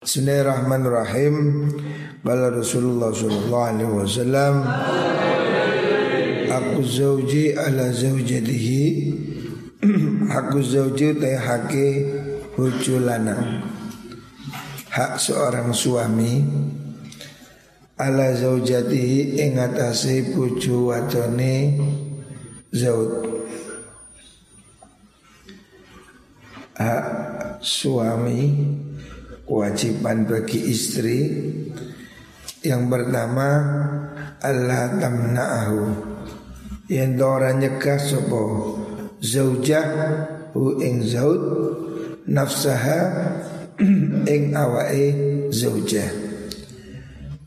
[0.00, 1.68] Bismillahirrahmanirrahim.
[2.24, 4.64] Bala Rasulullah sallallahu alaihi wasallam
[6.48, 9.12] Aku zauji ala zaujatihi.
[10.40, 11.88] Aku zauji teh hake
[12.56, 13.60] hujulana
[14.88, 16.48] Hak seorang suami
[18.00, 21.76] Ala zaujatihi ing atase bojo wadone
[22.72, 23.28] zauj
[26.80, 27.04] Hak
[27.60, 28.80] suami
[29.50, 31.18] kewajiban bagi istri.
[32.62, 33.48] Yang pertama
[34.38, 35.82] Allah tamna'ahu.
[36.86, 38.42] Yang dora nyegah sopo
[39.18, 39.86] zaujah
[40.54, 41.42] hu ing zaud
[42.30, 43.00] nafsaha
[44.34, 46.10] ing awake zaujah.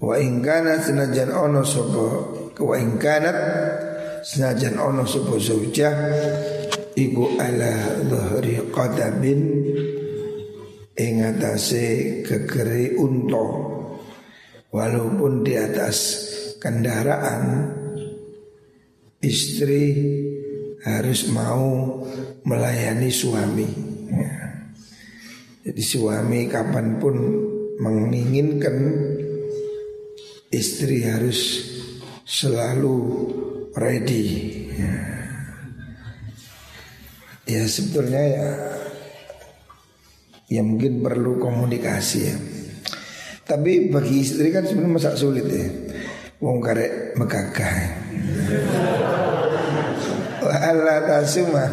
[0.04, 2.08] Wa ing kana senajan ono sopo
[2.60, 3.38] wa ing kanat
[4.24, 5.96] senajan ono sopo zaujah
[6.96, 9.40] iku ala dhuhri qadabin
[10.98, 12.22] ing atase
[12.98, 13.48] unta.
[14.74, 15.98] Walaupun di atas
[16.58, 17.70] kendaraan
[19.22, 19.94] istri
[20.84, 22.02] harus mau
[22.44, 23.70] melayani suami.
[24.14, 24.38] Ya.
[25.66, 27.16] jadi suami kapan pun
[27.82, 28.78] menginginkan
[30.54, 31.70] istri harus
[32.26, 32.98] selalu
[33.78, 34.28] ready.
[34.74, 34.98] Ya,
[37.46, 38.50] ya sebetulnya ya
[40.54, 42.38] ya mungkin perlu komunikasi ya.
[43.44, 45.66] Tapi bagi istri kan sebenarnya masa sulit ya.
[46.38, 47.76] Wong karek megagah.
[50.46, 51.66] Allah tasuma.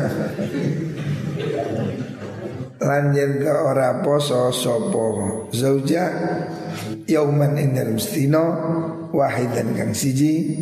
[2.81, 5.05] Lan yen ora poso sapa
[5.53, 6.05] zauja
[7.05, 8.45] yauman ing dalam stino
[9.13, 10.57] wahidan kang siji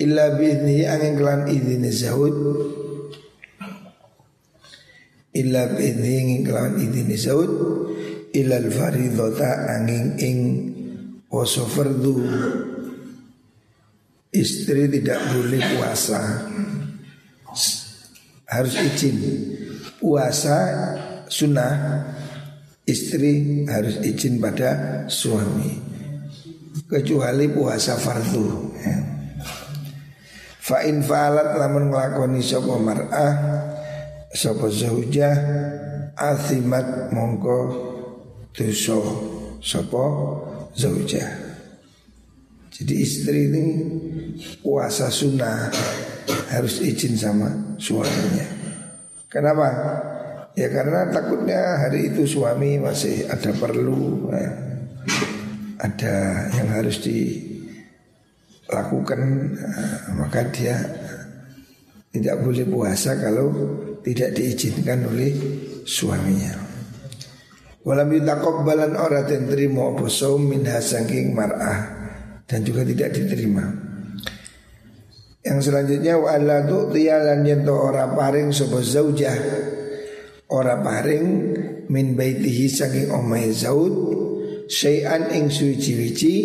[0.00, 2.34] illa biidni angin kelan idine zaud
[5.34, 7.50] illa biidni kelawan idini saud
[8.30, 10.38] ilal faridota angin ing
[11.26, 12.14] poso fardu
[14.34, 16.20] istri tidak boleh puasa.
[18.50, 19.16] Harus izin.
[20.02, 20.58] Puasa
[21.30, 21.74] sunnah.
[22.84, 25.72] Istri harus izin pada suami.
[26.84, 28.76] Kecuali puasa fardu.
[28.76, 28.96] Ya.
[30.64, 33.32] fa in fa'alat lamun nglakoni sapa mar'ah
[34.34, 35.30] Sopo zaujah
[36.18, 37.58] Athimat mongko
[38.50, 38.98] Doso
[39.62, 40.06] Sopo
[40.74, 41.30] zaujah
[42.74, 43.64] Jadi istri ini
[44.58, 45.70] Puasa sunnah
[46.50, 48.42] Harus izin sama suaminya
[49.30, 49.70] Kenapa?
[50.58, 54.50] Ya karena takutnya hari itu suami masih ada perlu ya.
[55.78, 56.14] Ada
[56.58, 57.50] yang harus dilakukan
[60.14, 60.78] Maka dia
[62.14, 63.50] tidak boleh puasa kalau
[64.04, 65.32] tidak diizinkan oleh
[65.88, 66.52] suaminya.
[67.84, 71.80] Walam yutakobbalan orang yang terima apa saum min hasangking mar'ah
[72.44, 73.64] dan juga tidak diterima.
[75.44, 79.36] Yang selanjutnya wa alla tu'tiyalan yento ora paring sapa zaujah
[80.48, 81.26] ora paring
[81.92, 83.92] min baitihi saking omahe zaud
[84.72, 86.36] syai'an ing suci-wici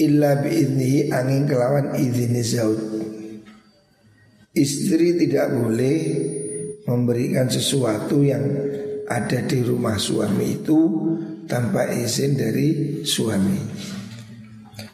[0.00, 2.80] illa biiznihi angin kelawan izini zaud
[4.54, 5.98] Istri tidak boleh
[6.84, 8.44] memberikan sesuatu yang
[9.08, 10.80] ada di rumah suami itu
[11.44, 13.58] tanpa izin dari suami.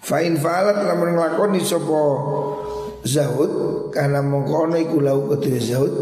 [0.03, 2.03] Fa'in fa'alat lamun nglakoni sapa
[3.07, 3.53] Zahud
[3.95, 5.95] karena mengkono iku lau Zahud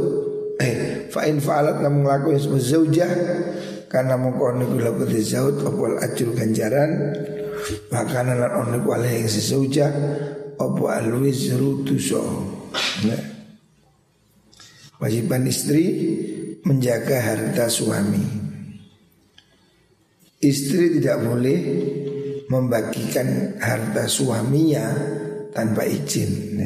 [0.56, 3.12] eh fa'in fa'alat lamun nglakoni sapa zaujah
[3.92, 6.90] karena mengkono iku lau Zahud apa ajur ganjaran
[7.92, 9.90] bahkan lan ono iku alih ing sesaujah
[10.58, 12.22] apa alwizru tuso.
[13.06, 13.37] Nah.
[14.98, 15.84] Wajiban istri
[16.66, 18.26] menjaga harta suami.
[20.38, 21.60] Istri tidak boleh
[22.50, 24.86] membagikan harta suaminya
[25.54, 26.58] tanpa izin.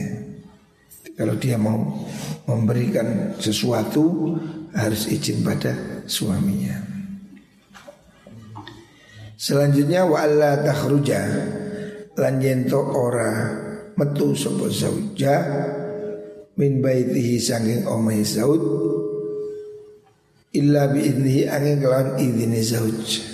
[1.13, 2.09] Kalau dia mau
[2.49, 4.37] memberikan sesuatu
[4.73, 6.89] harus izin pada suaminya.
[9.37, 11.21] Selanjutnya wa alla takhruja
[12.17, 12.35] lan
[12.73, 13.33] ora
[13.99, 15.37] metu sapa zauja
[16.57, 18.63] min baitihi sanging omai Zaud
[20.53, 23.25] illa biidnihi angin kelawan idini zauj.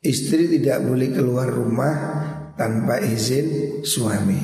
[0.00, 1.94] Istri tidak boleh keluar rumah
[2.56, 4.38] tanpa izin suami.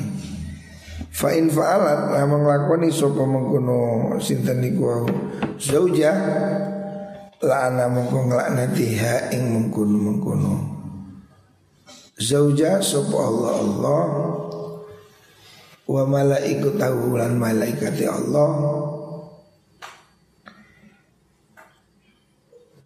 [1.13, 5.05] Fa fa'alat lamang lakoni sapa mengkono sinten niku
[5.61, 6.13] zauja
[7.37, 10.73] la'ana mengko nglaknatiha ing mengkono-mengkono.
[12.17, 14.03] Zauja sapa Allah Allah
[15.87, 18.51] wa malaikatahu lan malaikati Allah.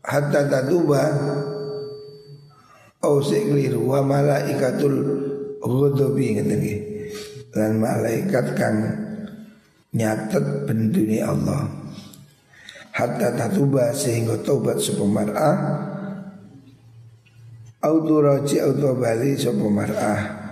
[0.08, 1.04] Hatta taduba
[3.06, 3.86] Oh sik keliru.
[3.86, 4.96] Wa malaikatul
[6.58, 6.82] nggih.
[7.54, 8.78] Lan malaikat kang
[9.94, 11.70] nyatet bendune Allah.
[12.98, 15.58] Hatta tatuba sehingga tobat sapa mar'ah.
[17.78, 19.38] Auto roji auto bali
[19.70, 20.47] mar'ah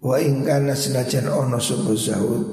[0.00, 2.44] Wa ingkana senajan ono sapa zaud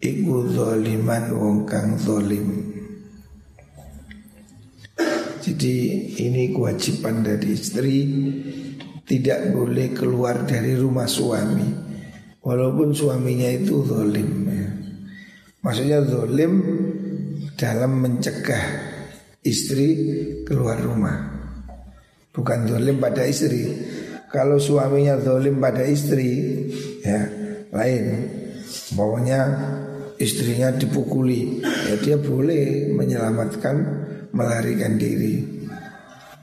[0.00, 2.72] Iku zoliman wong kang zolim
[5.44, 5.76] Jadi
[6.24, 7.96] ini kewajiban dari istri
[9.04, 11.84] Tidak boleh keluar dari rumah suami
[12.44, 14.68] Walaupun suaminya itu zolim ya.
[15.64, 16.60] Maksudnya zolim
[17.56, 18.64] dalam mencegah
[19.40, 19.88] istri
[20.44, 21.24] keluar rumah.
[22.36, 23.64] Bukan zolim pada istri
[24.34, 26.58] Kalau suaminya zolim pada istri
[27.06, 27.22] Ya
[27.70, 28.04] lain
[28.98, 29.40] Pokoknya
[30.18, 34.04] istrinya dipukuli Ya dia boleh menyelamatkan
[34.34, 35.40] melarikan diri.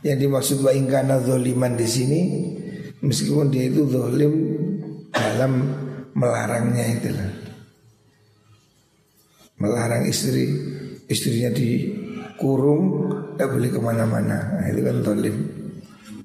[0.02, 2.22] Yang dimaksud ingkana zoliman di sini
[3.04, 4.34] meskipun dia itu zolim
[5.12, 5.70] dalam
[6.16, 7.12] melarangnya itu
[9.62, 10.50] Melarang istri,
[11.06, 14.58] istrinya dikurung, tidak boleh ke mana-mana.
[14.58, 15.36] Nah, itu kan zolim.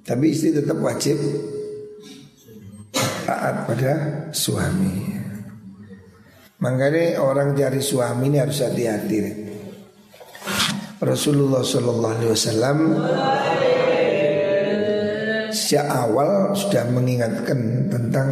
[0.08, 1.20] Tapi istri tetap wajib
[3.26, 3.92] taat pada
[4.30, 5.18] suami.
[6.62, 9.18] Makanya orang cari suami ini harus hati-hati.
[10.96, 12.78] Rasulullah Shallallahu Alaihi Wasallam
[15.52, 18.28] sejak awal sudah mengingatkan tentang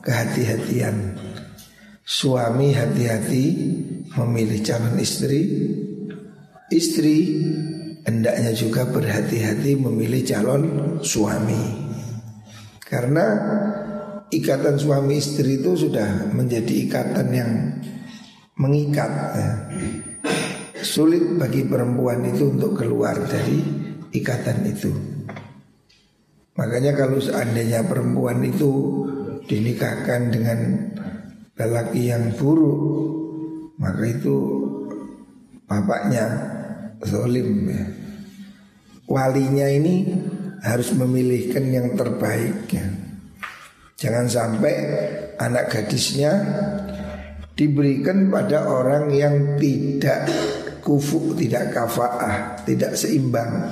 [0.00, 1.20] kehati-hatian.
[2.08, 3.44] Suami hati-hati
[4.16, 5.44] memilih calon istri,
[6.72, 7.44] istri
[8.08, 10.62] hendaknya juga berhati-hati memilih calon
[11.04, 11.84] suami.
[12.80, 13.26] Karena
[14.28, 17.50] ikatan suami istri itu sudah menjadi ikatan yang
[18.58, 19.10] mengikat.
[19.36, 19.50] Ya
[20.82, 23.62] sulit bagi perempuan itu untuk keluar dari
[24.14, 24.90] ikatan itu.
[26.58, 29.06] Makanya kalau seandainya perempuan itu
[29.46, 30.58] dinikahkan dengan
[31.54, 32.80] lelaki yang buruk,
[33.78, 34.36] maka itu
[35.70, 36.24] bapaknya
[37.06, 37.84] zolim ya.
[39.08, 40.04] Walinya ini
[40.66, 42.86] harus memilihkan yang terbaik ya.
[43.98, 44.74] Jangan sampai
[45.42, 46.30] anak gadisnya
[47.58, 50.30] diberikan pada orang yang tidak
[50.88, 53.68] kufu tidak kafaah, tidak seimbang.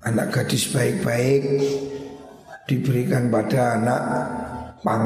[0.00, 1.44] Anak gadis baik-baik
[2.64, 4.02] diberikan pada anak
[4.80, 5.04] pang,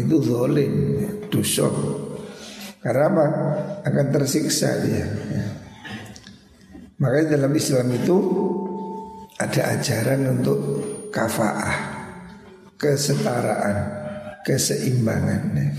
[0.00, 1.68] itu zolim, dosa.
[2.80, 3.26] Karena apa?
[3.84, 5.04] Akan tersiksa dia.
[6.96, 8.16] Makanya dalam Islam itu
[9.36, 10.60] ada ajaran untuk
[11.12, 11.93] kafaah,
[12.78, 13.76] kesetaraan,
[14.44, 15.74] keseimbangan.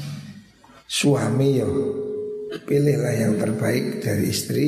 [0.86, 1.70] Suami yo
[2.56, 4.68] Pilihlah yang terbaik dari istri.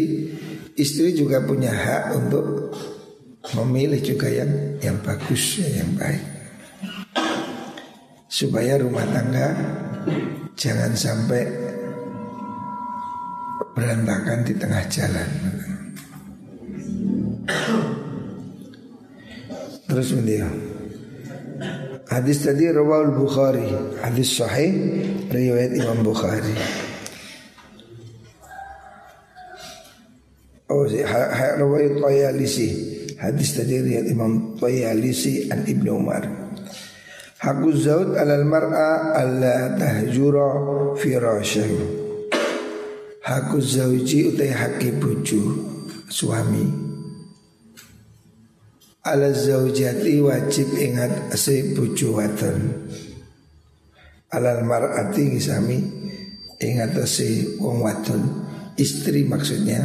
[0.76, 2.76] Istri juga punya hak untuk
[3.48, 6.24] Memilih juga yang yang bagus Yang baik.
[8.28, 9.56] Supaya rumah tangga
[10.58, 11.44] Jangan sampai
[13.78, 15.30] Berantakan di tengah jalan.
[19.86, 20.77] Terus beliau
[22.08, 23.68] Hadis tadi Rawal Bukhari
[24.00, 24.72] Hadis sahih
[25.28, 26.56] Riwayat Imam Bukhari
[30.68, 32.70] Oh, riwayat Tayalisi
[33.18, 36.22] Hadis tadi riwayat Imam Tayalisi an Ibnu Umar.
[37.42, 41.78] Hakku zaud alal mar'a alla tahjura firasyahu.
[43.26, 45.42] Hakku zauji utai haki buju
[46.10, 46.97] suami.
[49.08, 52.60] Ala zaujati wajib ingat si buju wadon.
[54.36, 55.80] Alal mar'ati ngisami
[56.60, 58.28] ingat si wong wadon
[58.76, 59.80] istri maksudnya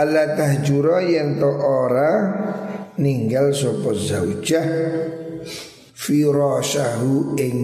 [0.00, 2.12] Allah tahjura yang to ora
[2.96, 4.64] ninggal sopo zaujah
[5.92, 7.56] firasyahu ing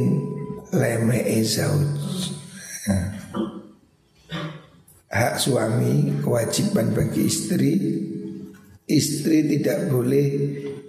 [0.77, 1.97] leme'e zauj.
[5.11, 7.73] Hak suami kewajiban bagi istri
[8.91, 10.27] Istri tidak boleh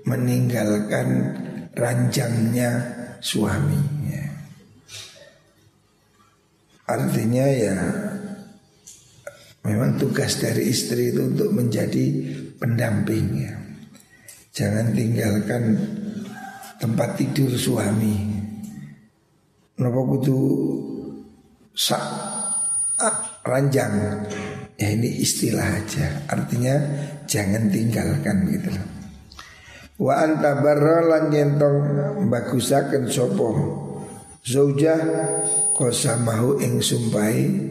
[0.10, 1.08] meninggalkan
[1.78, 2.70] ranjangnya
[3.22, 4.26] suami ya.
[6.90, 7.78] Artinya ya
[9.62, 12.06] Memang tugas dari istri itu untuk menjadi
[12.58, 13.62] pendampingnya.
[14.50, 15.78] Jangan tinggalkan
[16.82, 18.42] tempat tidur suami.
[19.78, 20.42] Napa kudu
[21.78, 22.02] sak
[22.98, 24.26] ah, ranjang.
[24.82, 26.26] Ya ini istilah aja.
[26.26, 26.74] Artinya
[27.30, 28.88] jangan tinggalkan gitu loh.
[30.02, 30.58] Wa anta
[31.06, 31.78] lan yentong
[32.26, 33.50] bagusaken sapa
[34.42, 34.98] zaujah
[35.78, 37.70] kosamahu ing sumpai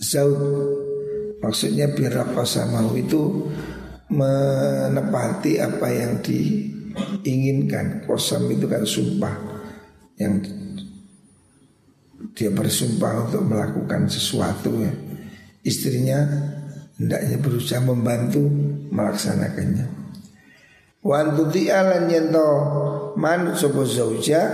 [0.00, 0.40] Zaud
[1.40, 3.48] Maksudnya birapa samahu itu
[4.12, 8.04] menepati apa yang diinginkan.
[8.04, 9.34] Kosam itu kan sumpah
[10.20, 10.36] yang
[12.36, 14.92] dia bersumpah untuk melakukan sesuatu ya.
[15.60, 16.24] Istrinya
[16.96, 18.40] hendaknya berusaha membantu
[18.92, 19.86] melaksanakannya.
[21.00, 22.48] Wa antuti alan yento
[23.16, 24.44] manut sopo zauja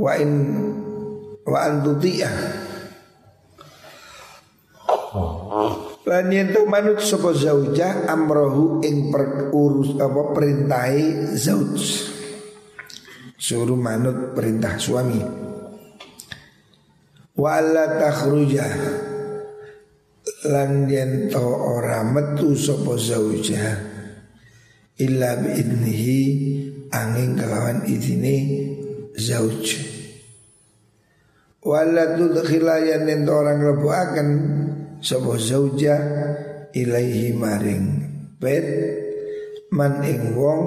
[0.00, 0.32] wa in
[1.44, 2.60] wa antuti'ah
[6.10, 9.10] Lan yen manut sapa zaujah amrohu ing
[9.50, 11.82] urus apa perintahi zauj.
[13.34, 15.49] Suruh manut perintah suami.
[17.40, 18.68] Wa alla takhruja
[20.52, 23.80] lan yen to ora metu sapa zaujah
[25.00, 25.56] illa bi
[26.92, 28.36] angin kelawan idine
[29.16, 29.88] zauj.
[31.64, 34.28] Wala tudkhilayan yen orang akan
[35.00, 35.96] sapa zauja
[36.76, 37.84] ilaihi maring
[38.36, 38.68] bet
[39.72, 40.64] man ing wong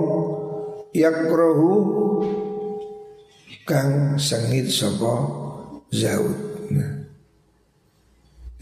[0.89, 1.73] yakrohu
[3.65, 5.13] kang sengit sapa
[5.93, 6.52] zaud nah.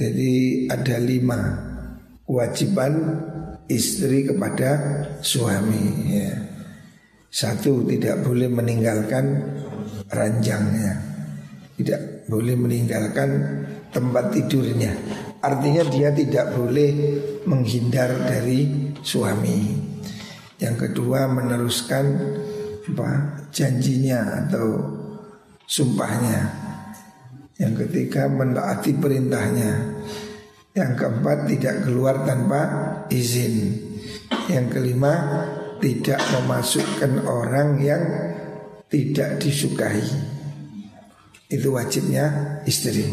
[0.01, 0.33] Jadi
[0.73, 1.39] ada lima
[2.25, 2.93] kewajiban
[3.69, 4.81] istri kepada
[5.21, 6.33] suami ya.
[7.29, 9.55] Satu tidak boleh meninggalkan
[10.11, 10.99] ranjangnya
[11.79, 13.29] Tidak boleh meninggalkan
[13.87, 14.91] tempat tidurnya
[15.41, 17.17] Artinya dia tidak boleh
[17.49, 19.73] menghindar dari suami.
[20.61, 22.05] Yang kedua meneruskan
[22.93, 24.85] apa janjinya atau
[25.65, 26.45] sumpahnya.
[27.57, 29.90] Yang ketiga menaati perintahnya.
[30.71, 32.61] Yang keempat tidak keluar tanpa
[33.11, 33.75] izin.
[34.47, 35.13] Yang kelima
[35.83, 38.03] tidak memasukkan orang yang
[38.87, 39.99] tidak disukai.
[41.51, 43.03] Itu wajibnya istri.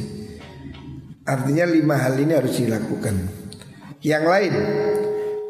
[1.27, 3.17] Artinya lima hal ini harus dilakukan.
[4.07, 4.55] Yang lain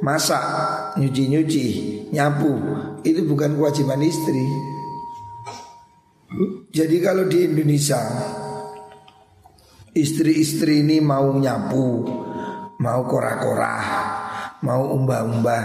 [0.00, 1.66] masak, nyuci-nyuci,
[2.08, 2.56] nyapu
[3.04, 4.44] itu bukan kewajiban istri.
[6.72, 8.00] Jadi kalau di Indonesia
[9.94, 12.04] istri-istri ini mau nyapu,
[12.80, 13.84] mau korah-korah,
[14.64, 15.64] mau umbah-umbah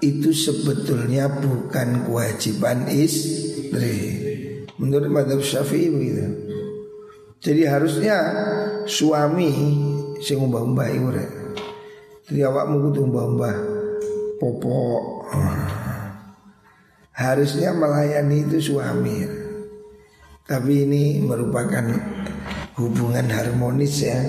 [0.00, 4.26] itu sebetulnya bukan kewajiban istri.
[4.80, 6.24] Menurut Madhab Syafi'i begitu.
[7.40, 8.16] Jadi harusnya
[8.84, 9.52] suami
[10.20, 11.30] sing umbah-umbah rek.
[12.28, 13.56] Jadi awakmu kudu umbah-umbah
[14.40, 15.04] popok.
[17.16, 19.24] Harusnya melayani itu suami.
[20.48, 21.84] Tapi ini merupakan
[22.78, 24.20] hubungan harmonis ya.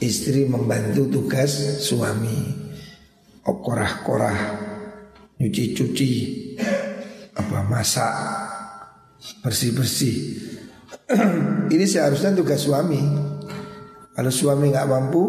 [0.00, 2.58] Istri membantu tugas suami.
[3.40, 4.38] Okorah-korah,
[5.40, 6.12] nyuci-cuci,
[7.34, 8.14] apa masak,
[9.40, 10.16] bersih-bersih
[11.74, 13.00] ini seharusnya tugas suami.
[14.14, 15.22] Kalau suami nggak mampu,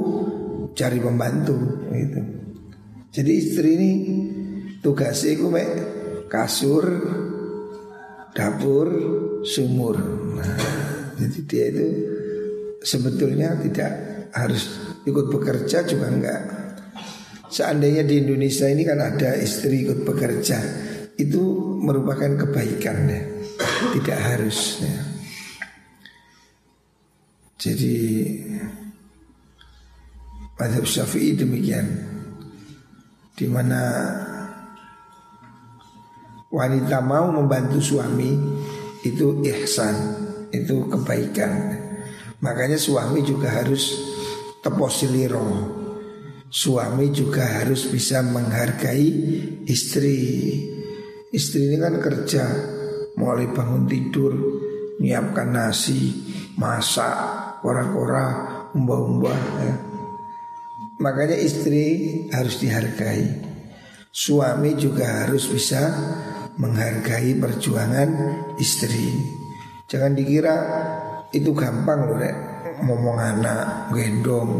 [0.77, 1.57] cari pembantu
[1.89, 2.21] gitu.
[3.11, 3.91] Jadi istri ini
[4.79, 5.47] tugasnya itu
[6.31, 6.85] kasur,
[8.31, 8.87] dapur,
[9.43, 9.97] sumur.
[10.37, 10.57] Nah,
[11.19, 11.87] jadi dia itu
[12.81, 13.91] sebetulnya tidak
[14.33, 16.41] harus ikut bekerja juga enggak.
[17.51, 20.57] Seandainya di Indonesia ini kan ada istri ikut bekerja,
[21.19, 21.41] itu
[21.83, 23.21] merupakan kebaikan ya.
[23.91, 24.97] Tidak harus ya.
[27.61, 27.97] Jadi
[30.57, 31.85] Madhab Syafi'i demikian
[33.37, 33.81] di mana
[36.49, 38.33] wanita mau membantu suami
[39.05, 39.95] itu ihsan,
[40.53, 41.51] itu kebaikan.
[42.41, 43.95] Makanya suami juga harus
[44.65, 45.79] teposiliro.
[46.51, 49.07] Suami juga harus bisa menghargai
[49.69, 50.19] istri.
[51.31, 52.43] Istri ini kan kerja
[53.15, 54.33] mulai bangun tidur,
[54.99, 56.11] nyiapkan nasi,
[56.59, 57.15] masak,
[57.63, 59.73] kora-kora, umbah-umbah ya.
[61.01, 61.85] Makanya istri
[62.29, 63.49] harus dihargai
[64.13, 65.81] Suami juga harus bisa
[66.61, 68.09] menghargai perjuangan
[68.61, 69.17] istri
[69.89, 70.57] Jangan dikira
[71.31, 72.35] itu gampang loh rek.
[72.81, 74.51] Ngomong anak, gendong.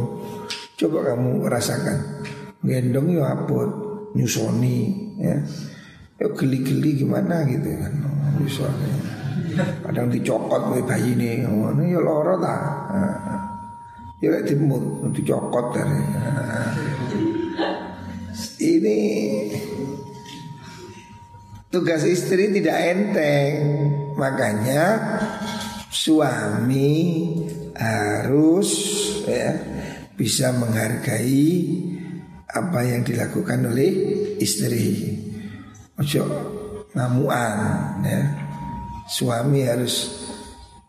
[0.78, 2.26] Coba kamu rasakan.
[2.62, 3.70] Gendong ya abot,
[4.14, 4.78] nyusoni
[5.20, 5.38] ya.
[6.22, 7.94] Ya geli-geli gimana gitu kan.
[8.38, 8.92] Nyusoni.
[9.58, 11.82] Kadang dicokot oleh bayi ngono.
[11.82, 12.58] Ya loro ta.
[14.22, 16.02] Ya lek dimut dicokot dari.
[18.62, 18.98] Ini
[21.74, 23.54] tugas istri tidak enteng.
[24.14, 25.02] Makanya
[25.92, 26.90] suami
[27.76, 28.72] harus
[29.28, 29.52] ya,
[30.16, 31.52] bisa menghargai
[32.48, 33.92] apa yang dilakukan oleh
[34.40, 35.20] istri.
[36.00, 36.24] Ojo
[36.92, 38.22] ngamuan ya
[39.08, 40.24] suami harus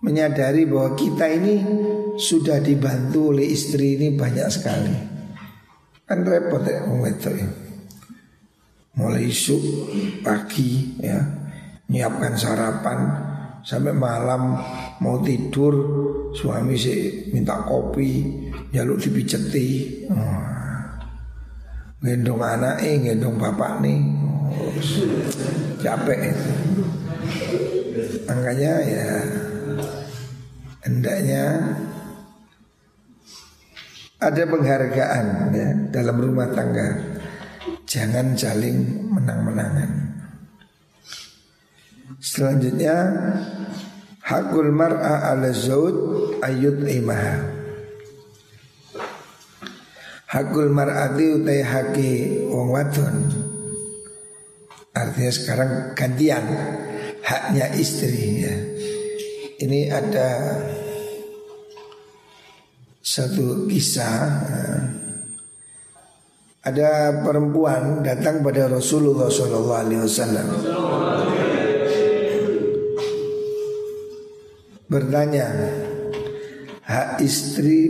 [0.02, 1.62] menyadari bahwa kita ini
[2.18, 4.94] sudah dibantu oleh istri ini banyak sekali.
[6.06, 7.48] Kan repot ya wedok ya.
[8.92, 9.56] Mulai isu
[10.20, 11.18] pagi ya
[11.88, 12.98] nyiapkan sarapan
[13.62, 14.58] sampai malam
[15.02, 15.74] mau tidur
[16.30, 18.38] suami sih minta kopi
[18.70, 19.68] jaluk dipijeti.
[20.06, 20.50] Oh.
[22.02, 23.98] gendong anak eh gendong bapak nih.
[24.54, 24.74] Oh,
[25.82, 26.34] capek.
[28.26, 29.10] Makanya ya
[30.82, 31.44] hendaknya
[34.22, 37.18] ada penghargaan ya dalam rumah tangga.
[37.86, 39.90] Jangan saling menang-menangan.
[42.22, 42.96] Selanjutnya
[44.22, 45.94] Hakul mar'a ala zaud
[46.42, 47.42] ayut imaha
[50.30, 52.12] Hakul mar'ati utai haki
[52.46, 53.16] wong wadon
[54.94, 56.44] Artinya sekarang gantian
[57.22, 58.54] Haknya istri ya.
[59.62, 60.30] Ini ada
[63.02, 64.66] Satu kisah ya.
[66.62, 70.46] Ada perempuan datang pada Rasulullah Sallallahu Alaihi Wasallam
[74.92, 75.48] bertanya
[76.84, 77.88] hak istri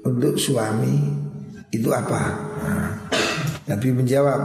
[0.00, 1.12] untuk suami
[1.68, 2.22] itu apa?
[2.64, 2.90] Nah,
[3.68, 4.40] Nabi menjawab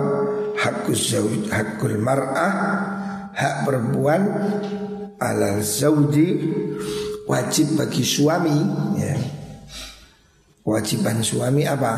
[0.60, 2.54] hakus zauj hakul mar'ah
[3.32, 4.22] hak perempuan
[5.16, 6.44] alal zauji
[7.24, 8.58] wajib bagi suami
[9.00, 9.16] ya.
[10.68, 11.94] Kewajiban suami apa?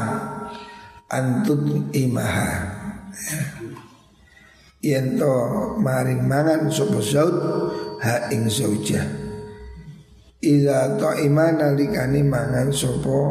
[1.09, 2.53] Antut imaha
[3.09, 3.41] ya.
[4.79, 5.35] Yento
[5.75, 7.35] maring mangan sopo zaud
[7.99, 9.18] ha ing zaujah
[10.39, 13.21] Ida ta'ima nalikani mangan sopo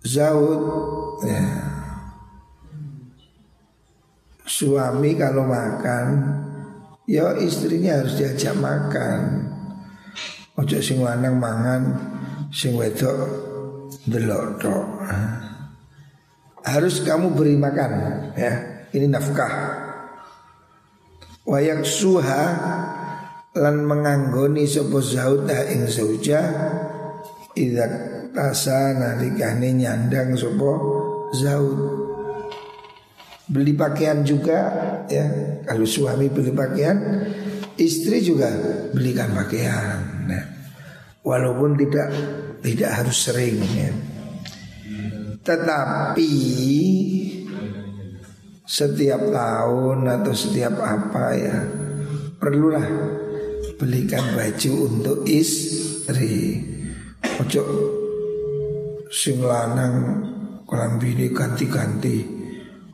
[0.00, 0.62] Zaud.
[1.28, 1.44] Ya.
[4.48, 6.06] Suami kalau makan
[7.04, 9.52] Ya istrinya harus diajak makan.
[10.56, 11.82] Ojo sing lanang mangan
[12.48, 13.18] Sing wedok
[14.08, 14.86] Delok tok.
[16.64, 17.92] Harus kamu beri makan
[18.32, 18.52] ya.
[18.96, 19.52] Ini nafkah.
[21.44, 22.44] Wayak suha
[23.50, 26.38] lan menganggoni sapa zauda ing zauja
[27.58, 27.86] idza
[28.30, 30.70] tasa nalikane nyandang sapa
[31.34, 31.80] zaud.
[33.50, 34.70] Beli pakaian juga
[35.10, 35.26] ya.
[35.66, 37.26] Kalau suami beli pakaian
[37.74, 38.46] istri juga
[38.94, 40.44] belikan pakaian nah,
[41.26, 42.14] walaupun tidak
[42.62, 43.90] tidak harus sering ya.
[45.42, 46.30] Tetapi
[48.62, 51.58] setiap tahun atau setiap apa ya
[52.38, 52.86] perlulah
[53.80, 56.60] belikan baju untuk istri.
[57.40, 57.64] Ojo
[59.08, 60.28] sing lanang
[61.00, 62.20] bini ganti-ganti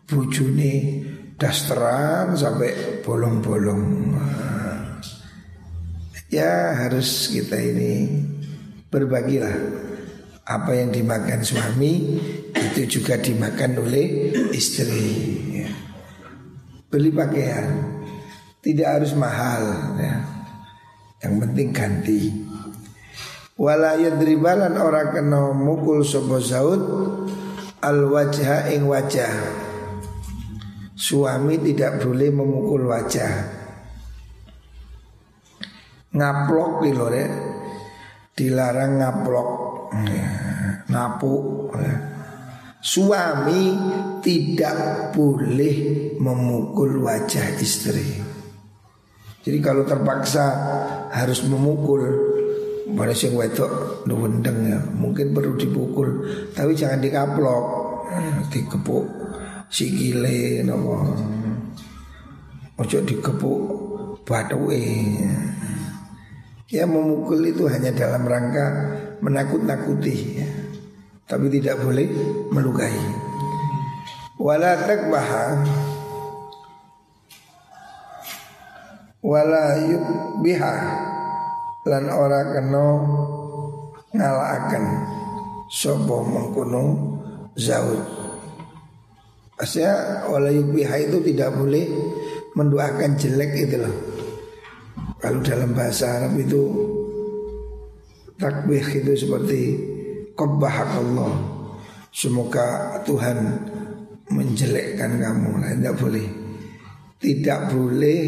[0.06, 1.02] bujuni
[1.34, 4.14] dasteran sampai bolong-bolong.
[6.30, 8.22] Ya harus kita ini
[8.86, 9.54] berbagilah
[10.46, 12.22] apa yang dimakan suami
[12.54, 15.34] itu juga dimakan oleh istri.
[16.86, 17.98] Beli pakaian
[18.62, 19.62] tidak harus mahal
[19.98, 20.35] ya.
[21.24, 22.20] Yang penting ganti.
[23.56, 26.82] Wala yadribalan ora kena mukul sapa zaud
[27.80, 29.32] al wajha ing wajah.
[30.96, 33.32] Suami tidak boleh memukul wajah.
[36.16, 37.28] Ngaplok di ya.
[38.36, 39.50] Dilarang ngaplok.
[40.04, 40.28] Ya,
[40.92, 41.32] napu
[41.72, 41.94] ya.
[42.80, 43.62] Suami
[44.20, 45.76] tidak boleh
[46.20, 48.25] memukul wajah istri.
[49.46, 50.44] Jadi kalau terpaksa
[51.14, 52.02] harus memukul
[52.98, 57.64] pada sing wedok wendeng ya, mungkin perlu dipukul, tapi jangan dikaplok,
[58.50, 59.06] dikepuk
[59.70, 61.14] sikile nopo.
[62.76, 63.60] Ojo dikepuk
[64.26, 64.82] batuke.
[66.66, 68.66] Ya memukul itu hanya dalam rangka
[69.22, 70.50] menakut-nakuti ya.
[71.26, 72.06] Tapi tidak boleh
[72.54, 72.94] melukai
[74.36, 75.58] Wala takbaha
[79.26, 79.74] wala
[80.38, 80.74] biha
[81.82, 82.86] lan ora kena
[84.14, 84.84] ngalaaken
[85.66, 86.84] sapa mengkono
[87.58, 88.02] zaud.
[89.58, 91.90] Asya wala biha itu tidak boleh
[92.54, 93.96] mendoakan jelek itu loh.
[95.18, 96.62] Kalau dalam bahasa Arab itu
[98.36, 99.60] Takbih itu seperti
[100.36, 101.32] Allah
[102.12, 103.36] Semoga Tuhan
[104.28, 105.50] menjelekkan kamu.
[105.60, 106.26] Nah, Tidak boleh.
[107.16, 108.20] Tidak boleh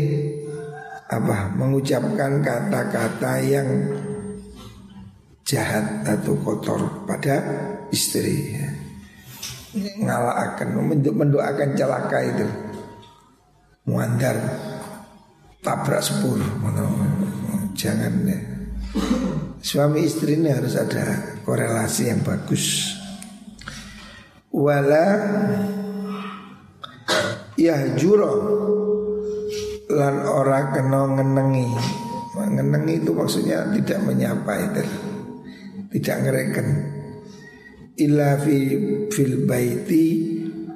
[1.09, 3.69] apa mengucapkan kata-kata yang
[5.49, 7.41] jahat atau kotor pada
[7.89, 8.53] istri.
[10.05, 12.49] Akan mendoakan celaka itu.
[13.89, 14.37] Muandar
[15.65, 16.37] tabrak sepur
[17.73, 18.39] jangan ya.
[19.65, 22.93] suami istri ini harus ada korelasi yang bagus.
[24.53, 25.07] Wala
[27.57, 28.35] yahjuro
[29.89, 31.69] lan ora kena ngenengi.
[32.37, 34.83] Ngenengi itu maksudnya tidak menyapa itu.
[35.97, 36.69] Tidak ngereken.
[37.99, 38.57] Illa fi
[39.11, 40.07] fil baiti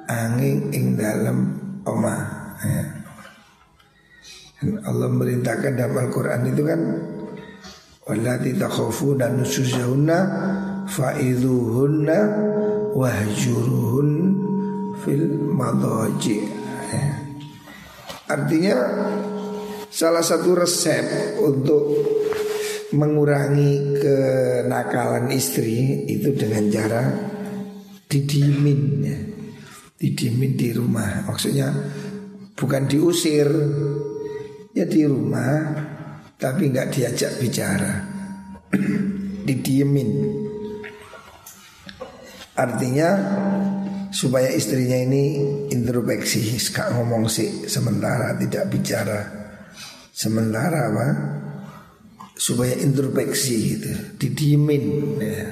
[0.09, 1.37] angin ing dalam
[1.85, 2.21] omah.
[2.63, 2.83] Ya.
[4.87, 6.81] Allah merintahkan dalam Al-Quran itu kan
[8.03, 10.19] Walati takhafuna nusuzahunna
[10.87, 12.19] Fa'idhuhunna
[12.95, 14.09] Wahjuruhun
[15.03, 16.47] Fil madaji.
[16.91, 17.22] Ya.
[18.33, 18.75] Artinya
[19.93, 21.85] Salah satu resep untuk
[22.97, 27.03] mengurangi kenakalan istri itu dengan cara
[28.09, 29.17] didiemin ya.
[29.93, 31.29] Didiemin di rumah.
[31.29, 31.69] Maksudnya
[32.57, 33.45] bukan diusir.
[34.73, 35.77] Ya di rumah
[36.41, 37.93] tapi nggak diajak bicara.
[39.45, 40.09] didiemin.
[42.57, 43.09] Artinya
[44.13, 45.41] supaya istrinya ini
[45.73, 49.19] introspeksi, gak ngomong sih sementara tidak bicara.
[50.13, 51.07] Sementara apa?
[52.37, 54.85] Supaya introspeksi gitu, didiemin
[55.17, 55.49] ya.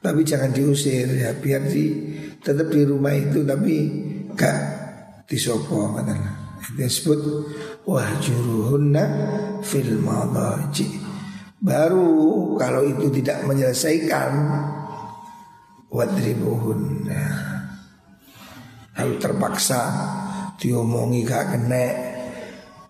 [0.00, 1.84] Tapi jangan diusir ya, biar di
[2.44, 3.74] tetap di rumah itu tapi
[4.36, 4.60] gak
[5.24, 6.36] disopo katanya.
[6.76, 7.20] Disebut
[7.88, 9.04] wah juruhunna
[9.64, 11.00] fil madaji.
[11.60, 14.32] Baru kalau itu tidak menyelesaikan
[15.92, 17.08] wadribuhun
[18.94, 19.02] ya.
[19.02, 19.80] Kalau terpaksa
[20.58, 21.86] diomongi gak kena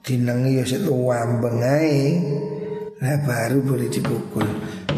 [0.01, 2.01] dinengi ya sik wambeng ae.
[3.01, 4.45] Nah baru boleh dipukul.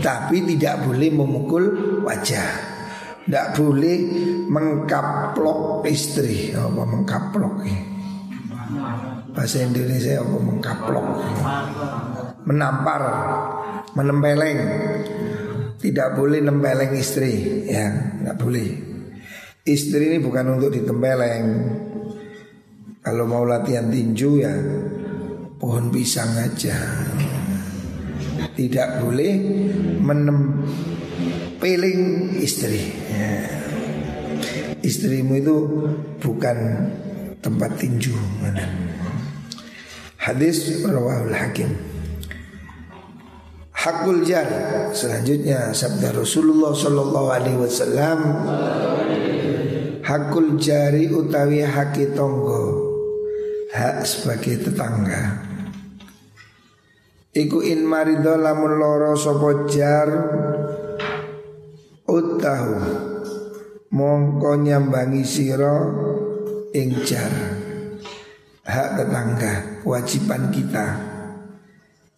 [0.03, 1.65] Tapi tidak boleh memukul
[2.03, 2.51] wajah.
[3.23, 3.97] Tidak boleh
[4.51, 6.51] mengkaplok istri.
[6.51, 7.79] Apa mengkaplok ya?
[9.33, 11.07] Bahasa Indonesia apa mengkaplok?
[12.43, 13.03] Menampar,
[13.95, 14.61] menempeleng.
[15.79, 17.91] Tidak boleh nempeleng istri, ya,
[18.23, 18.91] nggak boleh.
[19.62, 21.46] Istri ini bukan untuk ditempeleng.
[22.98, 24.51] Kalau mau latihan tinju ya
[25.55, 26.75] pohon pisang aja.
[28.59, 29.33] Tidak boleh
[30.03, 32.01] menempeling
[32.42, 32.90] istri.
[33.14, 33.46] Ya.
[34.83, 35.57] Istrimu itu
[36.18, 36.59] bukan
[37.38, 38.18] tempat tinju.
[40.18, 41.70] Hadis rawahul hakim.
[43.70, 44.46] Hakul jar.
[44.90, 48.18] Selanjutnya sabda Rasulullah Sallallahu Alaihi Wasallam
[50.12, 52.92] Hakul jari utawi haki tonggo
[53.72, 55.40] Hak sebagai tetangga.
[57.33, 60.12] Iku in marido lamun loro sopo jar
[62.05, 62.77] utahu
[63.88, 65.77] mongko nyambangi siro
[66.77, 67.33] ing jar.
[68.68, 70.87] Hak tetangga kewajiban kita.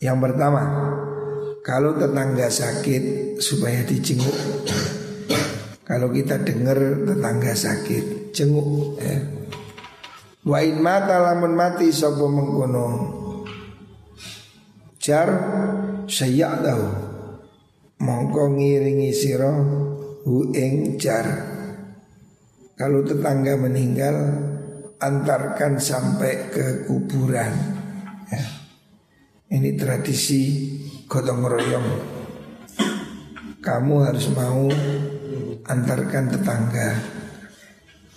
[0.02, 0.62] Yang pertama
[1.62, 4.34] kalau tetangga sakit supaya dijenguk
[5.84, 9.20] kalau kita dengar tetangga sakit jenguk ya.
[10.48, 12.88] wa in mata lamun mati sopo mengkono
[14.96, 15.28] jar
[16.08, 16.84] tahu
[18.00, 19.52] mongko ngiringi siro
[20.24, 21.28] hu ing jar
[22.74, 24.16] kalau tetangga meninggal
[24.96, 27.52] antarkan sampai ke kuburan
[28.32, 28.44] ya.
[29.52, 30.42] ini tradisi
[31.04, 31.88] gotong royong
[33.60, 34.68] kamu harus mau
[35.64, 36.88] antarkan tetangga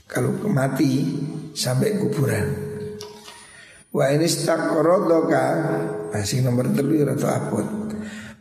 [0.08, 1.04] kalau mati
[1.56, 2.48] sampai kuburan
[3.92, 5.46] wa ini stakrodoka
[6.12, 7.68] masih nomor telu atau apot.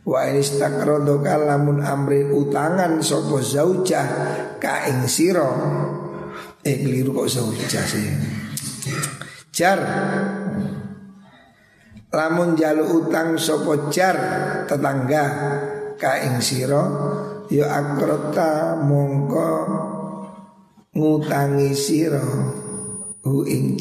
[0.07, 4.07] Wa istakrodoka lamun amri utangan sopo zaujah
[4.55, 5.51] kaing siro.
[6.63, 8.07] Eh keliru kok zaujah sih.
[9.51, 9.79] Jar
[12.07, 14.15] Lamun jalu utang sopo jar
[14.63, 15.23] tetangga
[15.99, 16.83] kaing siro
[17.47, 19.49] Yo akrota mongko
[20.91, 22.27] ngutangi siro
[23.23, 23.79] hu ing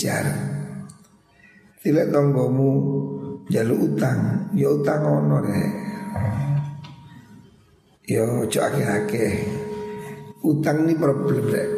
[1.86, 2.70] Tidak tonggomu
[3.50, 5.70] jaluk utang, ya utang ono deh.
[8.06, 9.34] Ya ojo akeh-akeh.
[10.46, 11.68] Utang ini problem deh.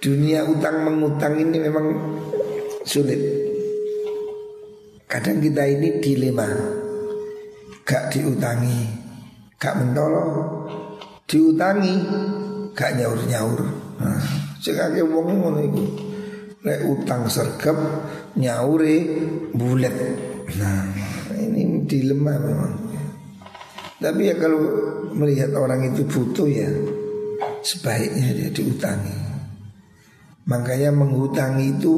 [0.00, 1.86] Dunia utang mengutang ini memang
[2.84, 3.20] sulit.
[5.08, 6.48] Kadang kita ini dilema.
[7.84, 8.88] Gak diutangi,
[9.60, 10.24] gak mentolo,
[11.32, 11.96] diutangi,
[12.76, 13.60] gak nyaur-nyaur.
[13.96, 14.20] Nah,
[14.60, 15.84] sekali wong ngono iku.
[16.62, 17.74] Lek utang sergap
[18.36, 18.96] nyaure
[19.56, 19.96] bulet.
[20.60, 20.84] Nah
[21.38, 22.72] ini dilema memang
[24.02, 24.60] Tapi ya kalau
[25.14, 26.68] melihat orang itu butuh ya
[27.62, 29.16] Sebaiknya dia diutangi
[30.50, 31.94] Makanya menghutangi itu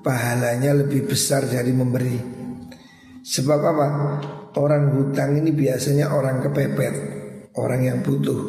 [0.00, 2.16] pahalanya lebih besar dari memberi
[3.26, 3.88] Sebab apa?
[4.56, 7.15] Orang hutang ini biasanya orang kepepet
[7.56, 8.40] Orang yang butuh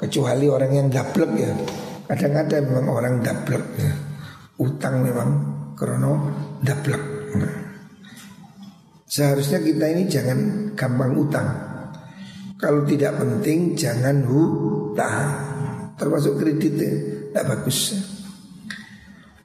[0.00, 1.52] kecuali orang yang dablek ya.
[2.08, 3.92] Kadang ada memang orang dablek ya.
[4.56, 5.28] Utang memang
[5.76, 6.12] krono
[6.64, 7.02] dablek.
[7.36, 7.54] Nah.
[9.04, 11.48] Seharusnya kita ini jangan gampang utang.
[12.56, 15.28] Kalau tidak penting jangan hutang.
[16.00, 16.92] Termasuk kreditnya
[17.32, 17.92] tidak bagus.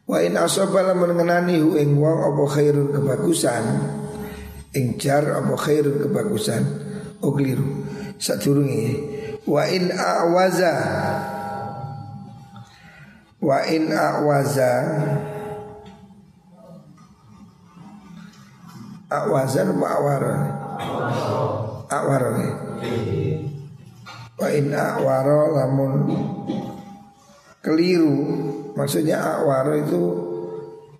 [0.07, 3.63] Wa in asobala mengenani hu ing wong apa khairun kebagusan
[4.75, 6.63] ing jar apa khairun kebagusan
[7.23, 7.31] oh
[8.21, 9.01] sadurunge.
[9.49, 10.73] Wa in awaza.
[13.41, 14.71] Wa in awaza.
[19.11, 20.35] Awazan apa awara
[21.91, 22.31] awara
[24.39, 25.93] wa in awara lamun.
[27.59, 28.15] Keliru.
[28.71, 29.99] Maksudnya awara itu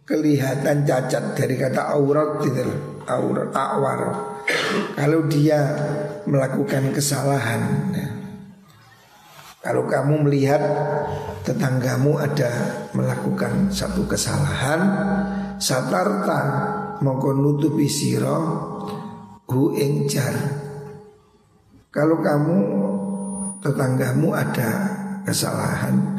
[0.03, 2.67] kelihatan cacat dari kata aurat gitu
[3.07, 4.01] aurat awar.
[4.99, 5.71] Kalau dia
[6.27, 7.61] melakukan kesalahan
[7.93, 8.07] ya.
[9.61, 10.61] kalau kamu melihat
[11.45, 12.51] tetanggamu ada
[12.93, 14.81] melakukan satu kesalahan
[15.57, 16.39] satarta
[17.01, 18.39] mongko nutupi siro
[19.49, 20.33] hu engjar
[21.93, 22.57] kalau kamu
[23.61, 24.69] tetanggamu ada
[25.25, 26.11] kesalahan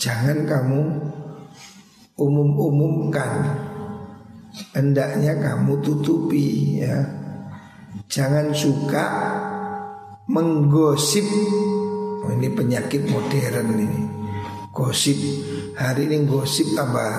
[0.00, 0.80] Jangan kamu
[2.16, 3.52] umum-umumkan.
[4.72, 7.04] Hendaknya kamu tutupi ya
[8.10, 9.06] Jangan suka
[10.30, 11.26] menggosip.
[12.22, 14.02] Oh, Ini penyakit modern ini.
[14.70, 15.18] Gosip.
[15.74, 17.10] Hari ini gosip tambah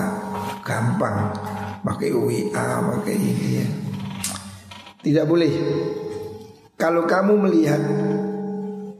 [0.64, 1.34] gampang.
[1.82, 3.68] Pakai WA, pakai ini ya.
[5.02, 5.52] Tidak boleh.
[6.78, 7.82] Kalau kamu melihat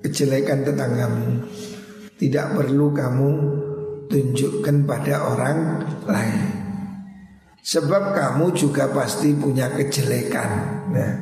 [0.03, 1.47] kejelekan tetanggamu
[2.19, 3.31] Tidak perlu kamu
[4.07, 5.59] tunjukkan pada orang
[6.07, 6.43] lain.
[7.63, 10.51] Sebab kamu juga pasti punya kejelekan.
[10.91, 11.13] Nah,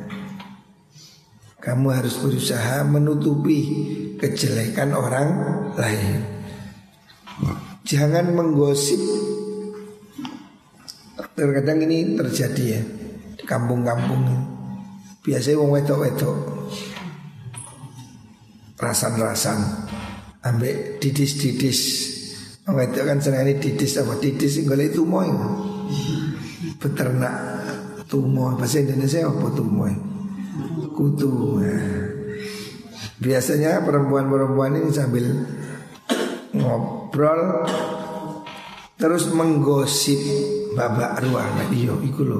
[1.61, 3.59] kamu harus berusaha menutupi
[4.17, 5.29] kejelekan orang
[5.77, 6.25] lain.
[7.85, 8.97] Jangan menggosip.
[11.37, 12.81] Terkadang ini terjadi ya
[13.37, 14.25] di kampung-kampung.
[15.21, 16.37] Biasanya wong wedok-wedok
[18.81, 19.61] rasan-rasan
[20.41, 21.81] ambek didis-didis
[22.61, 25.29] itu kan senang ini didis apa didis golek tumoy.
[26.81, 27.35] Peternak
[28.09, 29.93] tumoy bahasa Indonesia apa tumoy?
[31.01, 31.57] Kutu.
[31.57, 32.05] Nah.
[33.17, 35.25] Biasanya perempuan-perempuan ini sambil
[36.53, 37.65] ngobrol
[39.01, 40.21] terus menggosip
[40.77, 42.39] babak ruang nah, iyo iku lo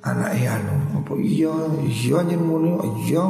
[0.00, 1.52] anak anu apa iya
[1.84, 3.22] iya nyen ngono iya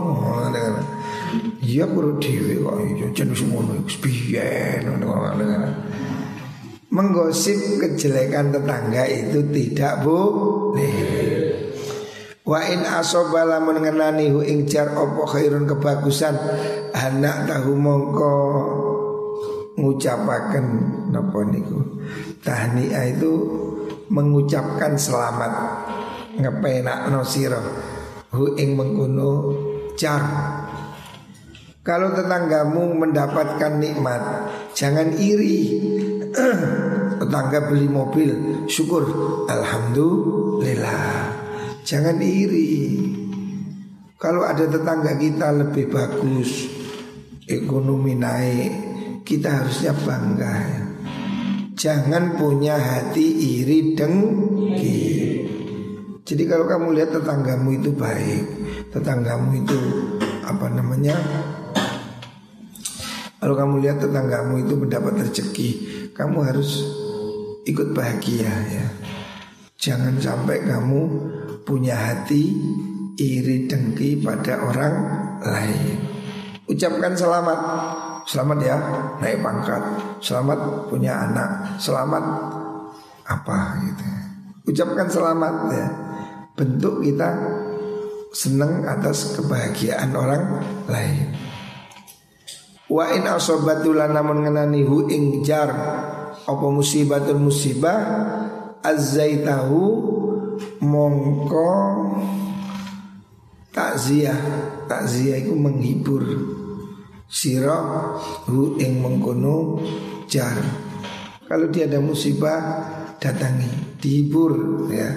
[1.59, 4.79] iya kudu dhewe kok iya jeneng ngono iku piye
[6.93, 11.02] menggosip kejelekan tetangga itu tidak boleh.
[12.53, 16.37] Wa in asobala mengenani hu ingjar opo khairun kebagusan
[16.93, 18.35] anak tahu mongko
[19.81, 20.67] ngucapaken
[21.09, 21.81] napa niku.
[22.45, 23.33] Tahniah itu
[24.13, 25.53] mengucapkan selamat
[26.37, 27.65] ngepenak no siro
[28.37, 29.57] hu ing mengkuno
[29.97, 30.21] jar.
[31.81, 34.21] Kalau tetanggamu mendapatkan nikmat
[34.77, 35.89] jangan iri.
[37.17, 39.09] Tetangga beli mobil Syukur.
[39.49, 41.42] Alhamdulillah
[41.83, 42.99] Jangan iri.
[44.15, 46.71] Kalau ada tetangga kita lebih bagus
[47.43, 48.71] Ekonomi naik
[49.27, 50.59] Kita harusnya bangga.
[51.75, 53.27] Jangan punya hati
[53.59, 55.03] iri dengki.
[56.23, 58.47] Jadi kalau kamu lihat tetanggamu itu baik
[58.95, 59.79] Tetanggamu itu
[60.47, 61.19] Apa namanya
[63.43, 65.69] kalau kamu lihat tetanggamu itu mendapat rezeki,
[66.15, 66.87] kamu harus
[67.67, 68.87] ikut bahagia ya.
[69.83, 71.03] Jangan sampai kamu
[71.63, 72.53] punya hati
[73.19, 74.95] iri dengki pada orang
[75.43, 75.97] lain.
[76.67, 77.59] Ucapkan selamat.
[78.23, 78.77] Selamat ya
[79.19, 79.83] naik pangkat.
[80.23, 81.79] Selamat punya anak.
[81.83, 82.25] Selamat
[83.27, 84.07] apa gitu.
[84.71, 85.87] Ucapkan selamat ya.
[86.55, 87.31] Bentuk kita
[88.33, 91.35] senang atas kebahagiaan orang lain.
[92.93, 95.73] Wa in asobatul namun ngenani hu ing jar
[96.45, 97.99] apa musibatul musibah
[98.85, 99.81] azzaitahu
[100.83, 101.71] mongko
[103.71, 104.37] takziah.
[104.91, 106.25] Takziah itu menghibur.
[107.33, 108.13] Sira
[108.45, 109.81] hu ing mengkono
[110.29, 110.59] jar.
[111.49, 112.61] Kalau dia ada musibah
[113.17, 113.97] datangi.
[113.97, 114.53] Dihibur
[114.93, 115.17] ya.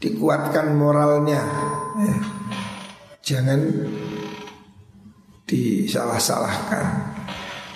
[0.00, 1.40] Dikuatkan moralnya
[2.00, 2.16] ya.
[3.24, 3.60] jangan
[5.46, 6.86] disalah-salahkan.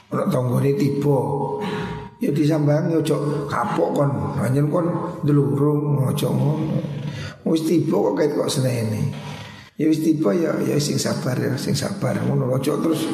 [0.09, 1.21] Ono ini tiba
[2.19, 4.11] ya disambangi ojo kapok kon,
[4.43, 4.87] hanya kon
[5.23, 6.79] delurung ojo ngono.
[7.47, 8.51] Wis tiba kok kait kok.
[9.79, 12.19] Ya wis tiba ya ya sing sabar ya sing sabar.
[12.27, 13.07] Ngono ojo terus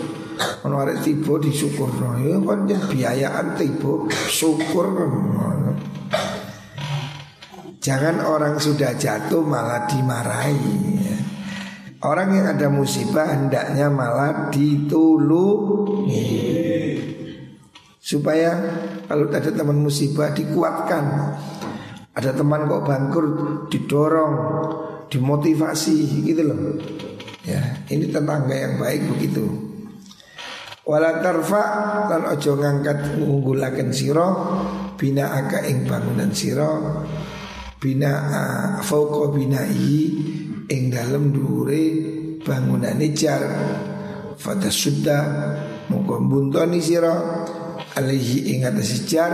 [0.66, 4.90] Ono arek tiba disyukur ya kan biayaan tiba syukur.
[7.78, 10.58] Jangan orang sudah jatuh malah dimarahi.
[12.04, 16.26] Orang yang ada musibah hendaknya malah ditulungi
[18.04, 18.52] Supaya
[19.08, 21.04] kalau ada teman musibah dikuatkan.
[22.12, 23.36] Ada teman kok bangkrut
[23.72, 24.34] didorong
[25.08, 26.80] Dimotivasi gitu loh.
[27.44, 29.44] Ya ini tetangga yang baik begitu.
[30.84, 31.64] Wala tarfa
[32.12, 34.28] lan ojo ngangkat mengunggulakan siro
[35.00, 37.04] Bina aka ing bangunan siro
[37.84, 38.12] bina
[38.80, 40.08] fauqa binai
[40.72, 41.84] ing dalem dhuwure
[42.40, 43.44] bangunane jar.
[44.40, 45.18] Fata sudda
[45.92, 47.43] mongko buntoni sira
[47.94, 49.32] alaihi ing atas jar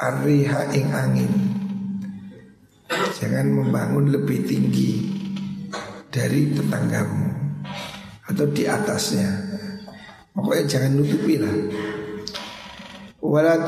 [0.00, 1.32] arriha ing angin.
[3.16, 5.04] Jangan membangun lebih tinggi
[6.08, 7.28] dari tetanggamu
[8.28, 9.30] atau di atasnya.
[10.32, 11.56] Pokoknya jangan nutupi lah.
[13.24, 13.64] Wala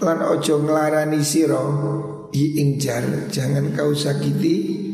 [0.00, 1.60] lan ojo nglarani sira
[2.78, 3.04] jar.
[3.28, 4.88] Jangan kau sakiti.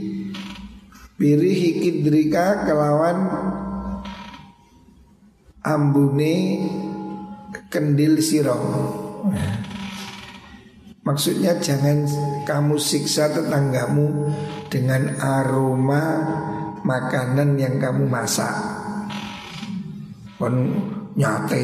[1.17, 3.19] Biri kidrika kelawan
[5.65, 6.37] ambune
[7.71, 8.59] kendil siro
[11.07, 12.03] Maksudnya jangan
[12.43, 14.35] kamu siksa tetanggamu
[14.67, 16.03] dengan aroma
[16.83, 18.55] makanan yang kamu masak
[20.35, 20.55] Kon
[21.15, 21.63] nyate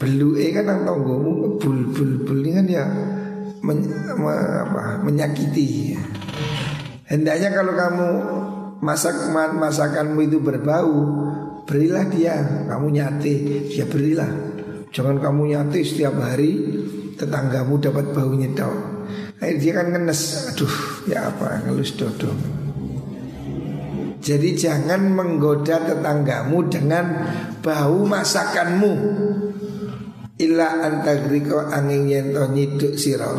[0.00, 2.88] Belu kan nang tonggomu bul bul bul kan ya
[3.60, 3.78] men,
[4.16, 5.96] me, apa, menyakiti.
[7.04, 8.08] Hendaknya kalau kamu
[8.80, 10.92] masak masakanmu itu berbau,
[11.66, 12.36] berilah dia.
[12.70, 13.34] Kamu nyate,
[13.74, 14.49] ya berilah.
[14.90, 16.58] Jangan kamu nyate setiap hari
[17.14, 18.74] tetanggamu dapat baunya tau.
[19.38, 20.74] Akhirnya dia kan ngenes, aduh
[21.06, 22.38] ya apa ngelus dodong.
[24.20, 27.04] Jadi jangan menggoda tetanggamu dengan
[27.62, 28.94] bau masakanmu.
[30.40, 33.36] Illa antagriko angin yento nyiduk siro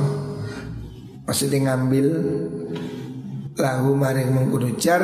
[1.26, 2.08] Maksudnya ngambil
[3.58, 5.02] Lahu maring mengkudujar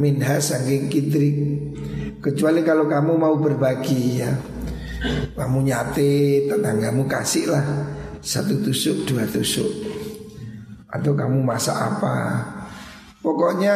[0.00, 1.36] Minha sangking kidrik
[2.24, 4.32] Kecuali kalau kamu mau berbagi ya
[5.36, 7.64] Kamu nyate tetanggamu kasih lah
[8.24, 9.68] Satu tusuk dua tusuk
[10.88, 12.42] Atau kamu masak apa
[13.20, 13.74] Pokoknya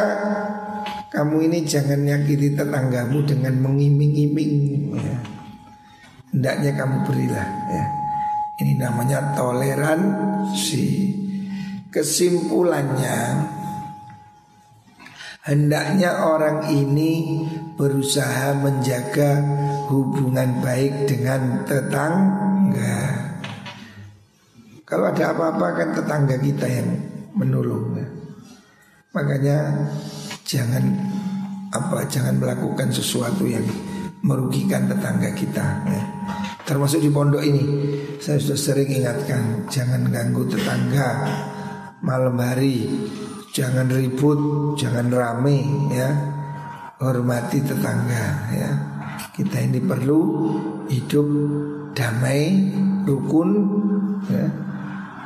[1.10, 4.54] kamu ini jangan nyakiti tetanggamu dengan mengiming-iming
[4.94, 5.18] ya.
[6.30, 7.84] Hendaknya kamu berilah ya.
[8.62, 10.86] Ini namanya toleransi
[11.90, 13.18] Kesimpulannya
[15.40, 17.48] Hendaknya orang ini
[17.80, 19.40] berusaha menjaga
[19.88, 23.00] hubungan baik dengan tetangga
[24.84, 26.92] Kalau ada apa-apa kan tetangga kita yang
[27.32, 28.08] menolong ya.
[29.16, 29.58] Makanya
[30.44, 30.84] jangan
[31.72, 33.64] apa jangan melakukan sesuatu yang
[34.20, 36.02] merugikan tetangga kita ya.
[36.68, 37.64] Termasuk di pondok ini
[38.20, 41.08] Saya sudah sering ingatkan Jangan ganggu tetangga
[42.04, 42.86] Malam hari
[43.50, 44.40] Jangan ribut
[44.78, 45.58] Jangan rame
[45.90, 46.10] ya
[47.02, 48.70] Hormati tetangga ya
[49.34, 50.20] Kita ini perlu
[50.90, 51.28] hidup
[51.94, 52.70] damai
[53.06, 53.50] Rukun
[54.30, 54.46] ya.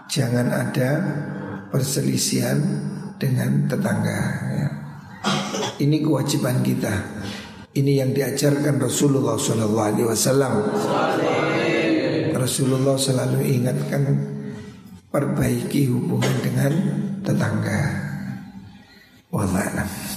[0.04, 0.90] Jangan ada
[1.72, 2.60] perselisihan
[3.18, 4.20] dengan tetangga
[4.52, 4.68] ya.
[5.80, 6.94] Ini kewajiban kita
[7.74, 10.54] ini yang diajarkan Rasulullah Sallallahu Alaihi Wasallam.
[12.38, 14.02] Rasulullah selalu ingatkan
[15.10, 16.72] perbaiki hubungan dengan
[17.26, 18.03] tetangga.
[19.34, 20.14] 我来了。